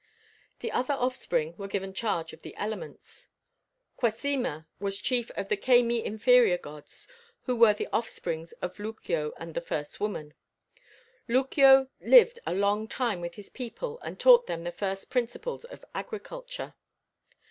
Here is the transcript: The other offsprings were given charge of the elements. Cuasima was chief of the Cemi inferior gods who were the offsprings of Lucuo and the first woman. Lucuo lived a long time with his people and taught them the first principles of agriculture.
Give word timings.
The 0.61 0.71
other 0.71 0.95
offsprings 0.95 1.59
were 1.59 1.67
given 1.67 1.93
charge 1.93 2.33
of 2.33 2.41
the 2.41 2.55
elements. 2.55 3.27
Cuasima 3.99 4.65
was 4.79 4.99
chief 4.99 5.29
of 5.37 5.47
the 5.47 5.55
Cemi 5.57 6.03
inferior 6.03 6.57
gods 6.57 7.07
who 7.43 7.55
were 7.55 7.75
the 7.75 7.85
offsprings 7.93 8.51
of 8.63 8.77
Lucuo 8.79 9.31
and 9.37 9.53
the 9.53 9.61
first 9.61 9.99
woman. 9.99 10.33
Lucuo 11.29 11.89
lived 11.99 12.39
a 12.47 12.55
long 12.55 12.87
time 12.87 13.21
with 13.21 13.35
his 13.35 13.49
people 13.51 13.99
and 13.99 14.19
taught 14.19 14.47
them 14.47 14.63
the 14.63 14.71
first 14.71 15.11
principles 15.11 15.65
of 15.65 15.85
agriculture. 15.93 16.73